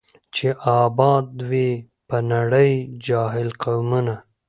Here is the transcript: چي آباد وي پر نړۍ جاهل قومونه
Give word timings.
چي 0.33 0.47
آباد 0.81 1.27
وي 1.49 1.69
پر 2.07 2.19
نړۍ 2.31 2.71
جاهل 3.07 3.49
قومونه 3.63 4.15